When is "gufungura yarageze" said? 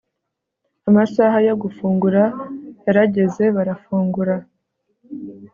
1.61-3.43